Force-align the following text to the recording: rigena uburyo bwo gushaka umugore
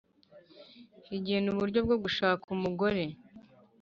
rigena 1.11 1.47
uburyo 1.53 1.79
bwo 1.85 1.97
gushaka 2.03 2.43
umugore 2.55 3.03